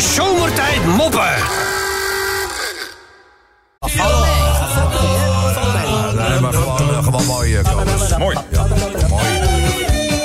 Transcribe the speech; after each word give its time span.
Zomertijd 0.00 0.84
Moppen. 0.86 1.34
Nee, 6.28 6.40
maar 6.40 6.52
gewoon, 6.52 7.04
gewoon 7.04 7.24
mooi. 7.26 7.60
Mooi. 8.18 8.36
Ja, 8.50 8.66
mooi. 9.08 9.28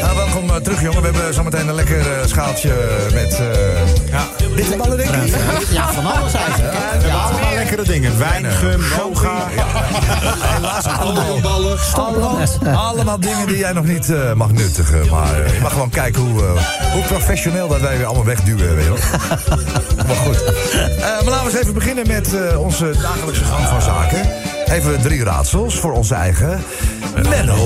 Nou, 0.00 0.16
welkom 0.16 0.50
eh, 0.50 0.56
terug, 0.56 0.82
jongen. 0.82 1.02
We 1.02 1.08
hebben 1.08 1.34
zometeen 1.34 1.68
een 1.68 1.74
lekker 1.74 2.20
eh, 2.20 2.26
schaaltje 2.26 2.72
met... 3.12 3.32
eh 3.40 4.10
ja, 4.10 4.22
bitterballen, 4.54 4.96
denk 4.96 5.10
ik. 5.10 5.34
Ja, 5.70 5.92
van 5.92 6.06
alles 6.06 6.34
eigenlijk. 6.34 6.74
Ja, 7.06 7.14
Allemaal 7.14 7.54
lekkere 7.54 7.82
dingen. 7.82 8.18
Wijn, 8.18 8.44
gum, 8.44 8.82
yoga. 8.96 9.46
Helaas 10.36 10.84
allemaal, 10.86 11.40
allemaal, 11.94 12.46
allemaal 12.74 13.20
dingen 13.20 13.46
die 13.46 13.56
jij 13.56 13.72
nog 13.72 13.84
niet 13.84 14.10
eh, 14.10 14.32
mag 14.32 14.52
nuttigen. 14.52 15.08
Maar 15.10 15.42
eh, 15.42 15.54
je 15.54 15.60
mag 15.60 15.72
gewoon 15.72 15.90
kijken 15.90 16.22
hoe, 16.22 16.42
hoe 16.92 17.02
professioneel 17.02 17.68
dat 17.68 17.80
wij 17.80 17.96
weer 17.96 18.06
allemaal 18.06 18.24
wegduwen. 18.24 18.74
Weet 18.76 18.84
je 18.84 18.90
wel. 18.90 18.98
maar 20.06 20.16
goed. 20.16 20.42
Eh, 20.44 21.02
maar 21.02 21.24
laten 21.24 21.44
we 21.44 21.50
eens 21.50 21.60
even 21.60 21.74
beginnen 21.74 22.06
met 22.06 22.34
eh, 22.34 22.60
onze 22.60 22.92
dagelijkse 23.02 23.44
gang 23.44 23.66
van 23.68 23.82
zaken. 23.82 24.20
Even 24.70 25.00
drie 25.02 25.24
raadsels 25.24 25.78
voor 25.78 25.92
onze 25.92 26.14
eigen 26.14 26.62
Menno. 27.28 27.56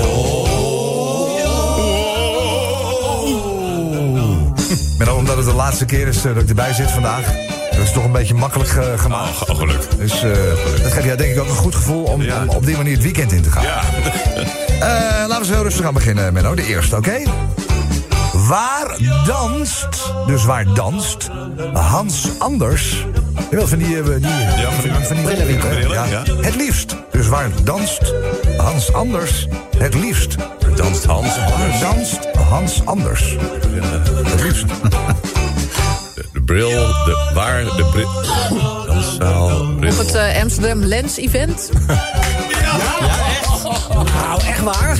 Menno, 4.97 5.15
omdat 5.15 5.35
het 5.37 5.45
de 5.45 5.53
laatste 5.53 5.85
keer 5.85 6.07
is 6.07 6.17
eh, 6.17 6.33
dat 6.33 6.43
ik 6.43 6.49
erbij 6.49 6.73
zit 6.73 6.91
vandaag. 6.91 7.25
Dat 7.71 7.83
is 7.83 7.91
toch 7.91 8.03
een 8.03 8.11
beetje 8.11 8.33
makkelijk 8.33 8.69
gemaakt. 8.95 9.49
Oh, 9.49 9.57
geluk. 9.57 9.81
Dus 9.97 10.23
eh, 10.23 10.31
dat 10.83 10.91
geeft 10.91 11.05
jou 11.05 11.17
denk 11.17 11.31
ik 11.31 11.39
ook 11.39 11.47
een 11.49 11.55
goed 11.55 11.75
gevoel 11.75 12.03
om, 12.03 12.21
Ja. 12.21 12.41
om 12.41 12.49
op 12.55 12.65
die 12.65 12.77
manier 12.77 12.93
het 12.93 13.03
weekend 13.03 13.31
in 13.31 13.41
te 13.41 13.51
gaan. 13.51 13.63
Ja. 13.63 13.81
Laten 14.79 15.27
we 15.29 15.35
eens 15.37 15.49
heel 15.49 15.63
rustig 15.63 15.85
aan 15.85 15.93
beginnen, 15.93 16.33
Menno. 16.33 16.55
De 16.55 16.65
eerste, 16.67 16.95
oké? 16.95 17.21
Waar 18.47 18.97
danst, 19.25 20.11
dus 20.27 20.43
waar 20.45 20.73
danst, 20.73 21.29
Hans 21.73 22.29
Anders... 22.39 23.05
Wil 23.49 23.67
van 23.67 23.77
die... 23.77 23.87
die 24.03 24.29
Ja, 24.29 24.71
van 24.71 24.83
die- 24.83 25.05
van 25.05 25.15
die 25.15 25.25
Brillenwinkel. 25.25 25.69
hè? 25.69 25.75
Brillen, 25.75 26.09
ja. 26.09 26.23
Het 26.41 26.55
liefst. 26.55 26.95
Dus 27.11 27.27
waar 27.27 27.49
danst 27.63 28.13
Hans 28.57 28.93
Anders 28.93 29.47
het 29.77 29.93
liefst? 29.93 30.35
Danst 30.75 31.05
Hans 31.05 31.37
Waar 31.37 31.51
Anders. 31.53 31.79
danst 31.79 32.19
Hans 32.49 32.81
Anders 32.85 33.35
het 34.23 34.41
liefst? 34.41 34.65
De, 36.15 36.25
de 36.33 36.41
bril, 36.41 36.69
de, 36.87 37.31
waar 37.33 37.63
de 37.63 37.85
bril... 37.91 38.09
Danszaal, 38.87 39.65
bril. 39.79 39.91
Op 39.91 39.97
het 39.97 40.15
eh, 40.15 40.41
Amsterdam 40.41 40.79
Lens 40.83 41.17
Event. 41.17 41.69
Nou, 44.25 44.41
echt 44.47 44.61
waar? 44.63 44.97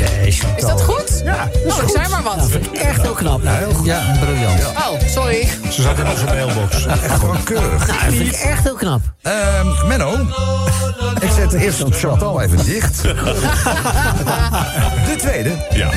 Is 0.55 0.61
dat 0.64 0.81
goed? 0.81 1.22
Ja. 1.23 1.50
Oh, 1.67 1.83
ik 1.83 1.89
zei 1.89 2.08
maar 2.09 2.23
wat. 2.23 2.50
Echt 2.73 3.02
heel 3.02 3.14
knap. 3.14 3.41
Ja, 3.83 4.16
briljant. 4.19 4.66
Oh, 4.66 5.00
sorry. 5.08 5.47
Ze 5.69 5.81
zat 5.81 6.00
in 6.00 6.08
onze 6.08 6.25
mailbox. 6.25 6.86
Echt 6.86 7.19
gewoon 7.19 7.44
keurig. 7.44 7.88
Nou, 7.88 8.00
dat 8.05 8.14
vind 8.14 8.33
ik 8.33 8.39
echt 8.39 8.63
heel 8.63 8.75
knap. 8.75 9.02
Ehm, 9.22 9.88
Menno, 9.88 10.13
ik 11.19 11.30
zet 11.36 11.53
eerst 11.53 11.83
Chantal 11.89 12.41
even 12.41 12.66
dicht. 12.66 13.02
De 13.02 13.16
tweede, 15.17 15.52
Ja. 15.72 15.89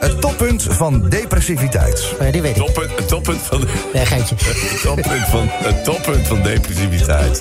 het 0.00 0.20
toppunt 0.20 0.66
van 0.70 1.08
depressiviteit. 1.08 2.06
Oh 2.20 2.26
ja, 2.26 2.32
die 2.32 2.42
weet 2.42 2.56
ik. 2.56 2.64
Toppunt, 2.64 2.90
het 2.96 3.08
toppunt 3.08 3.40
van... 3.42 3.64
Nee, 3.92 4.06
geintje. 4.06 4.34
Het 4.38 4.80
toppunt 4.82 5.26
van, 5.30 5.48
het 5.50 5.84
toppunt 5.84 6.26
van 6.26 6.42
depressiviteit. 6.42 7.40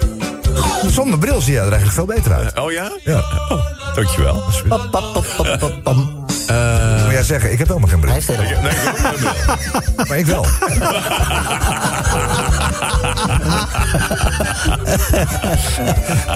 Zonder 0.88 1.20
bril 1.20 1.42
zie 1.42 1.54
jij 1.54 1.64
er 1.66 1.72
eigenlijk 1.74 1.94
veel 1.94 2.06
beter 2.16 2.34
uit. 2.34 2.60
Oh 2.60 2.72
ja? 2.72 2.92
Ja. 3.04 3.18
Oh, 3.50 3.66
dankjewel. 3.96 4.44
Pam. 6.46 7.04
Moet 7.04 7.12
jij 7.12 7.24
zeggen, 7.24 7.52
ik 7.52 7.58
heb 7.58 7.68
helemaal 7.68 7.90
geen 7.90 8.00
bril. 8.00 8.14
Hij 8.14 8.22
heeft 8.26 8.40
helemaal. 8.40 8.62
Nee, 8.62 8.72
ik 8.72 8.78
heb 8.78 8.96
ook 8.96 9.12
een 9.12 9.20
bril. 9.20 10.06
Maar 10.08 10.18
ik 10.18 10.26
wel. 10.26 10.46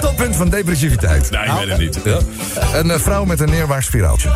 Toppunt 0.00 0.36
van 0.36 0.48
depressiviteit. 0.48 1.30
Nee, 1.30 1.44
ik 1.44 1.50
weet 1.52 1.68
het 1.68 1.78
niet. 1.78 1.98
Ja. 2.04 2.18
Een 2.78 2.90
eh, 2.90 2.98
vrouw 2.98 3.24
met 3.24 3.40
een 3.40 3.50
neerwaarts 3.50 3.86
spiraaltje. 3.86 4.28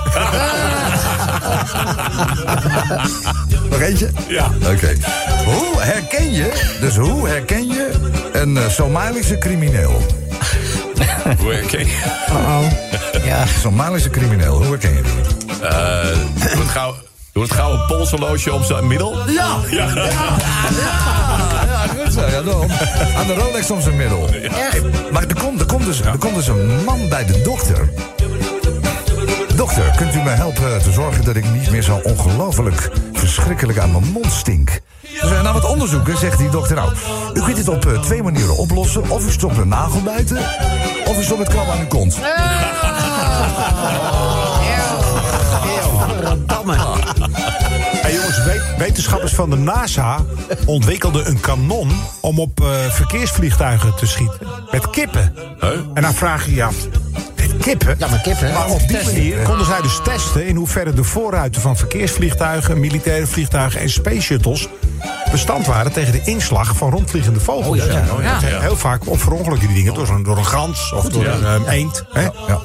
Nog 3.71 3.81
eentje? 3.81 4.11
Ja. 4.29 4.51
Oké. 4.73 4.93
Hoe 5.45 5.81
herken 5.81 6.33
je, 6.33 6.77
dus 6.81 6.97
hoe 6.97 7.29
herken 7.29 7.67
je 7.67 7.91
een 8.33 8.57
eh, 8.57 8.69
Somalische 8.69 9.39
crimineel? 9.39 10.07
Hoe 11.39 11.53
herken 11.53 11.87
je? 11.87 11.97
Ja. 13.25 13.47
Somalische 13.61 14.11
crimineel, 14.11 14.57
hoe 14.57 14.67
herken 14.67 14.95
je 14.95 15.03
die? 15.03 15.40
Eh, 17.33 17.33
doe 17.33 17.43
het 17.43 17.53
een 17.59 17.87
polshorloge 17.87 18.53
om 18.53 18.65
zijn 18.65 18.87
middel? 18.87 19.31
Ja! 19.31 19.57
Ja, 19.71 19.87
ja 19.95 21.87
goed 22.05 22.13
zo. 22.13 22.21
Ja. 22.21 22.43
Aan 23.17 23.27
de 23.27 23.35
Rolex 23.39 23.71
om 23.71 23.81
zijn 23.81 23.97
middel. 23.97 24.29
Hey, 24.31 24.83
maar 25.13 25.23
er 25.23 25.35
komt, 25.43 25.61
er, 25.61 25.67
komt 25.67 25.85
dus, 25.85 26.01
er 26.01 26.19
komt 26.19 26.35
dus 26.35 26.47
een 26.47 26.85
man 26.85 27.09
bij 27.09 27.25
de 27.25 27.43
dokter. 27.43 27.89
Dokter, 29.57 29.93
kunt 29.97 30.15
u 30.15 30.23
mij 30.23 30.35
helpen 30.35 30.83
te 30.83 30.93
zorgen 30.93 31.25
dat 31.25 31.37
ik 31.37 31.45
niet 31.53 31.71
meer 31.71 31.83
zo 31.83 32.01
ongelooflijk 32.05 32.91
verschrikkelijk 33.13 33.79
aan 33.79 33.91
mijn 33.91 34.05
mond 34.13 34.33
stink? 34.33 34.81
Dus 35.01 35.31
na 35.43 35.53
wat 35.53 35.65
onderzoeken 35.65 36.19
zegt 36.19 36.39
die 36.39 36.51
dokter, 36.51 36.77
nou, 36.77 36.93
u 37.35 37.41
kunt 37.43 37.57
dit 37.57 37.69
op 37.69 37.87
eh, 37.87 38.01
twee 38.01 38.23
manieren 38.23 38.57
oplossen. 38.57 39.11
Of 39.11 39.27
u 39.27 39.31
stopt 39.31 39.57
een 39.57 39.69
nagel 39.69 40.01
buiten, 40.03 40.39
of 41.05 41.19
u 41.19 41.23
stopt 41.23 41.41
het 41.41 41.49
krab 41.49 41.69
aan 41.69 41.79
uw 41.81 41.87
kont. 41.87 42.17
Jongens, 45.65 46.65
we- 46.67 47.00
wetenschappers 49.01 49.35
van 49.35 49.51
de 49.51 49.57
NASA 49.57 50.19
ontwikkelden 50.67 51.27
een 51.29 51.41
kanon 51.41 51.91
om 52.21 52.39
op 52.39 52.61
eh, 52.61 52.69
verkeersvliegtuigen 52.91 53.95
te 53.95 54.07
schieten. 54.07 54.47
Met 54.71 54.91
kippen. 54.91 55.35
Huh? 55.61 55.69
En 55.95 56.03
dan 56.03 56.15
vraag 56.15 56.47
je 56.47 56.55
je 56.55 56.65
af, 56.65 56.75
met 57.37 57.57
kippen? 57.61 57.97
Ja, 57.99 58.09
maar 58.09 58.21
kippen. 58.21 58.53
Maar 58.53 58.69
op 58.71 58.89
die 58.89 59.05
manier 59.05 59.39
konden 59.43 59.67
zij 59.67 59.81
dus 59.81 60.01
testen 60.05 60.47
in 60.47 60.57
hoeverre 60.57 60.93
de 60.93 61.05
voorruiten 61.05 61.61
van 61.61 61.77
verkeersvliegtuigen, 61.77 62.81
militaire 62.81 63.27
vliegtuigen 63.27 63.81
en 63.81 63.91
space 63.91 64.21
shuttles 64.21 64.69
bestand 65.31 65.67
waren 65.67 65.93
tegen 65.93 66.13
de 66.13 66.21
inslag 66.25 66.77
van 66.77 66.91
rondvliegende 66.91 67.41
vogels. 67.41 67.77
ja, 67.79 67.85
ja. 67.85 68.05
Oh, 68.17 68.23
ja. 68.23 68.39
Ja. 68.49 68.61
Heel 68.61 68.77
vaak 68.77 69.09
op 69.09 69.21
verongelukken 69.21 69.69
die 69.69 69.77
dingen 69.77 69.95
door, 69.95 70.07
zo'n- 70.07 70.23
door 70.23 70.37
een 70.39 70.47
gans 70.47 70.93
of 70.93 71.05
door 71.09 71.25
een 71.27 71.45
ehm, 71.47 71.69
eend. 71.69 72.05
Hè? 72.13 72.23
Ja. 72.23 72.59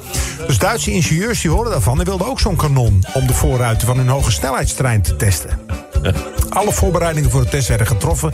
Dus 0.46 0.58
Duitse 0.58 0.90
ingenieurs 0.92 1.40
die 1.40 1.50
hoorden 1.50 1.72
daarvan 1.72 1.98
en 1.98 2.04
wilden 2.04 2.26
ook 2.26 2.40
zo'n 2.40 2.56
kanon 2.56 3.04
om 3.14 3.26
de 3.26 3.32
voorruiten 3.34 3.86
van 3.86 3.96
hun 3.96 4.08
hoge 4.08 4.30
snelheidstrein 4.30 5.02
te 5.02 5.16
testen. 5.16 5.50
Alle 6.48 6.72
voorbereidingen 6.72 7.30
voor 7.30 7.42
de 7.42 7.48
test 7.48 7.68
werden 7.68 7.86
getroffen 7.86 8.32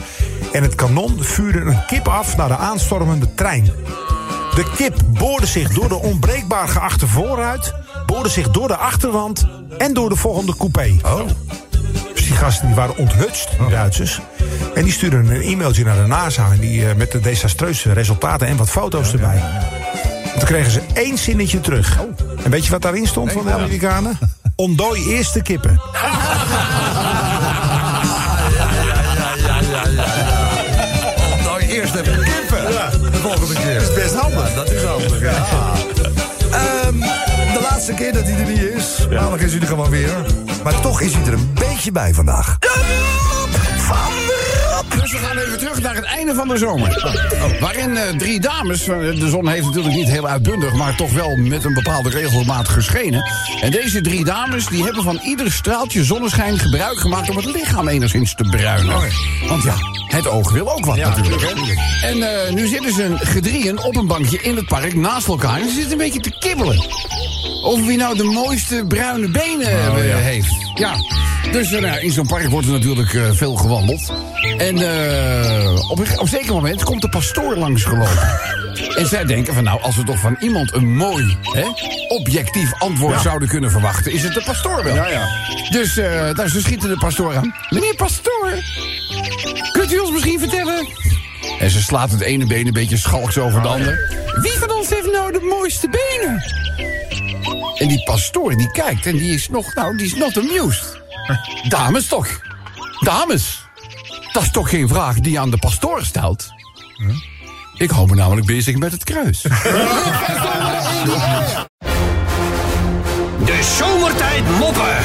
en 0.53 0.63
het 0.63 0.75
kanon 0.75 1.17
vuurde 1.21 1.61
een 1.61 1.87
kip 1.87 2.09
af 2.09 2.37
naar 2.37 2.49
de 2.49 2.57
aanstormende 2.57 3.35
trein. 3.35 3.65
De 4.55 4.71
kip 4.77 4.95
boorde 5.07 5.47
zich 5.47 5.73
door 5.73 5.89
de 5.89 5.95
onbreekbaar 5.95 6.69
geachte 6.69 7.07
voorruit, 7.07 7.75
boorde 8.07 8.29
zich 8.29 8.51
door 8.51 8.69
de 8.69 8.77
achterwand 8.77 9.47
en 9.79 9.95
door 9.95 10.09
de 10.09 10.17
volgende 10.17 10.57
coupé. 10.57 10.97
Oh. 11.05 11.21
Dus 12.15 12.27
die 12.27 12.37
gasten 12.37 12.67
die 12.67 12.77
waren 12.77 12.97
onthutst, 12.97 13.49
die 13.59 13.69
Duitsers. 13.69 14.21
En 14.75 14.85
die 14.85 14.93
stuurden 14.93 15.31
een 15.31 15.43
e-mailtje 15.43 15.85
naar 15.85 15.97
de 15.97 16.07
NASA 16.07 16.49
die, 16.61 16.89
eh, 16.89 16.95
met 16.95 17.13
de 17.13 17.21
desastreuze 17.21 17.93
resultaten 17.93 18.47
en 18.47 18.57
wat 18.57 18.71
foto's 18.71 19.13
erbij. 19.13 19.43
En 20.25 20.39
toen 20.39 20.49
kregen 20.49 20.71
ze 20.71 20.81
één 20.93 21.19
zinnetje 21.19 21.61
terug. 21.61 22.01
En 22.45 22.51
weet 22.51 22.65
je 22.65 22.71
wat 22.71 22.83
daarin 22.83 23.07
stond 23.07 23.33
van 23.33 23.45
de 23.45 23.53
Amerikanen? 23.53 24.19
Ontdooi 24.57 25.05
eerst 25.05 25.35
de 25.35 25.43
kippen. 25.43 25.81
laatste 37.87 38.05
keer 38.05 38.13
dat 38.13 38.25
hij 38.25 38.41
er 38.41 38.51
niet 38.51 38.75
is. 38.77 39.07
Maandag 39.11 39.41
is 39.41 39.53
hij 39.53 39.61
er 39.61 39.67
gewoon 39.67 39.91
weer. 39.91 40.27
Maar 40.65 40.81
toch 40.81 41.01
is 41.01 41.15
hij 41.15 41.25
er 41.25 41.33
een 41.33 41.51
beetje 41.55 41.93
bij 41.93 42.15
vandaag. 42.15 42.59
Van 43.77 44.13
de 44.27 44.71
Rob. 44.71 45.01
Dus 45.01 45.13
we 45.13 45.19
gaan 45.19 45.37
even 45.37 45.59
terug 45.59 45.81
naar 45.81 45.95
het 45.95 46.05
einde 46.05 46.35
van 46.35 46.49
de 46.49 46.57
zomer. 46.57 47.15
Waarin 47.61 47.97
eh, 47.97 48.17
drie 48.17 48.41
dames, 48.41 48.89
eh, 48.89 48.99
de 48.99 49.29
zon 49.29 49.49
heeft 49.49 49.67
natuurlijk 49.67 49.95
niet 49.95 50.09
heel 50.09 50.29
uitbundig... 50.29 50.75
maar 50.75 50.97
toch 50.97 51.13
wel 51.13 51.37
met 51.37 51.65
een 51.65 51.75
bepaalde 51.75 52.11
regelmaat 52.11 52.69
geschenen. 52.69 53.25
En 53.61 53.71
deze 53.71 54.01
drie 54.01 54.25
dames 54.25 54.67
die 54.67 54.85
hebben 54.85 55.03
van 55.03 55.21
ieder 55.25 55.53
straaltje 55.53 56.05
zonneschijn 56.05 56.59
gebruik 56.59 56.99
gemaakt... 56.99 57.31
om 57.31 57.37
het 57.37 57.45
lichaam 57.45 57.89
enigszins 57.89 58.35
te 58.35 58.45
bruinen. 58.45 59.01
Want 59.49 59.63
ja, 59.63 59.75
het 60.07 60.29
oog 60.29 60.53
wil 60.53 60.73
ook 60.73 60.85
wat 60.85 60.97
natuurlijk. 60.97 61.43
Hè? 61.43 62.09
En 62.09 62.47
eh, 62.47 62.53
nu 62.53 62.67
zitten 62.67 62.93
ze 62.93 63.15
gedrieën 63.19 63.79
op 63.79 63.97
een 63.97 64.07
bankje 64.07 64.39
in 64.43 64.57
het 64.57 64.67
park 64.67 64.95
naast 64.95 65.27
elkaar... 65.27 65.61
en 65.61 65.69
ze 65.69 65.75
zitten 65.75 65.93
een 65.93 65.99
beetje 65.99 66.21
te 66.21 66.39
kibbelen. 66.39 66.77
Over 67.63 67.87
wie 67.87 67.97
nou 67.97 68.17
de 68.17 68.25
mooiste 68.25 68.85
bruine 68.89 69.29
benen 69.29 69.71
eh, 69.71 70.17
heeft. 70.17 70.55
Ja, 70.75 70.97
dus 71.51 71.73
eh, 71.73 71.81
nou, 71.81 72.01
in 72.01 72.13
zo'n 72.13 72.27
park 72.27 72.49
wordt 72.49 72.67
er 72.67 72.73
natuurlijk 72.73 73.15
eh, 73.15 73.31
veel 73.33 73.55
gewandeld. 73.55 74.13
En 74.59 74.79
eh, 74.79 75.91
op, 75.91 75.99
een, 75.99 76.21
op 76.21 76.29
zeker 76.29 76.55
moment 76.55 76.85
komt 76.85 77.03
de 77.03 77.09
pastoor 77.09 77.57
langsgelopen. 77.57 78.19
En 78.97 79.07
zij 79.07 79.25
denken 79.25 79.55
van 79.55 79.65
nou, 79.65 79.83
als 79.83 79.97
we 79.97 80.03
toch 80.05 80.19
van 80.19 80.37
iemand 80.41 80.75
een 80.75 80.97
mooi, 80.97 81.37
hè, 81.43 81.65
objectief 82.09 82.73
antwoord 82.79 83.21
zouden 83.21 83.49
kunnen 83.49 83.71
verwachten... 83.71 84.13
is 84.13 84.23
het 84.23 84.35
de 84.35 84.43
pastoor 84.45 84.85
wel. 84.85 85.05
Dus 85.71 85.97
uh, 85.97 86.35
daar 86.35 86.49
ze 86.49 86.61
schieten 86.61 86.89
de 86.89 86.97
pastoor 86.97 87.37
aan. 87.37 87.55
Meneer 87.71 87.95
pastoor, 87.95 88.53
kunt 89.73 89.93
u 89.93 89.99
ons 89.99 90.11
misschien 90.11 90.39
vertellen... 90.39 90.87
En 91.59 91.71
ze 91.71 91.83
slaat 91.83 92.11
het 92.11 92.21
ene 92.21 92.47
been 92.47 92.67
een 92.67 92.73
beetje 92.73 92.97
schalks 92.97 93.39
over 93.39 93.61
het 93.61 93.69
andere. 93.69 94.23
Wie 94.41 94.59
van 94.59 94.71
ons 94.71 94.89
heeft 94.89 95.13
nou 95.13 95.33
de 95.33 95.41
mooiste 95.41 95.89
benen? 95.89 96.62
En 97.83 97.89
die 97.89 98.03
pastoor 98.03 98.57
die 98.57 98.71
kijkt 98.71 99.07
en 99.07 99.17
die 99.17 99.35
is 99.35 99.49
nog, 99.49 99.75
nou, 99.75 99.97
die 99.97 100.07
is 100.07 100.15
not 100.15 100.37
amused. 100.37 101.01
Dames 101.69 102.07
toch? 102.07 102.41
Dames? 103.01 103.67
Dat 104.33 104.43
is 104.43 104.51
toch 104.51 104.69
geen 104.69 104.89
vraag 104.89 105.21
die 105.21 105.33
je 105.33 105.39
aan 105.39 105.51
de 105.51 105.59
pastoor 105.59 106.05
stelt? 106.05 106.51
Ik 107.77 107.91
hou 107.91 108.09
me 108.09 108.15
namelijk 108.15 108.47
bezig 108.47 108.77
met 108.77 108.93
het 108.93 109.05
kruis. 109.05 109.43
De 113.47 113.75
zomertijd 113.79 114.59
moppen. 114.59 114.97